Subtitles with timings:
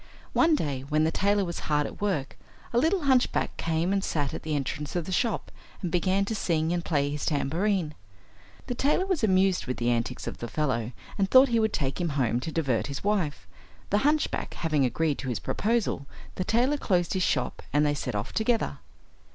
[0.33, 2.35] One day, when the tailor was hard at work,
[2.73, 5.51] a little hunchback came and sat at the entrance of the shop,
[5.83, 7.93] and began to sing and play his tambourine.
[8.65, 12.01] The tailor was amused with the antics of the fellow, and thought he would take
[12.01, 13.45] him home to divert his wife.
[13.91, 18.15] The hunchback having agreed to his proposal, the tailor closed his shop and they set
[18.15, 18.79] off together.